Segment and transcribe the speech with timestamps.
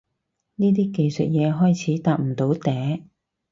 [0.55, 3.03] 呢啲技術嘢開始搭唔到嗲